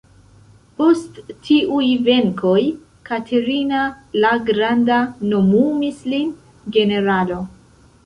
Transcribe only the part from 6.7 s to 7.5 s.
generalo.